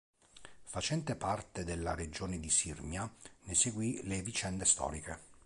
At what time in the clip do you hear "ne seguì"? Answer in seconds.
3.43-3.99